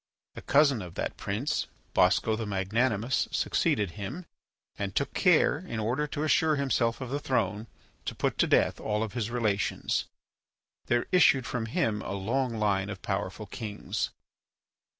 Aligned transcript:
A 0.35 0.41
cousin 0.41 0.81
of 0.81 0.95
that 0.95 1.15
prince, 1.15 1.67
Bosco 1.93 2.35
the 2.35 2.47
Magnanimous, 2.47 3.27
succeeded 3.31 3.91
him, 3.91 4.25
and 4.75 4.95
took 4.95 5.13
care, 5.13 5.59
in 5.59 5.79
order 5.79 6.07
to 6.07 6.23
assure 6.23 6.55
himself 6.55 7.01
of 7.01 7.11
the 7.11 7.19
throne, 7.19 7.67
to 8.05 8.15
put 8.15 8.39
to 8.39 8.47
death 8.47 8.79
all 8.79 9.07
his 9.07 9.29
relations. 9.29 10.05
There 10.87 11.05
issued 11.11 11.45
from 11.45 11.67
him 11.67 12.01
a 12.01 12.13
long 12.13 12.55
line 12.57 12.89
of 12.89 13.03
powerful 13.03 13.45
kings. 13.45 14.09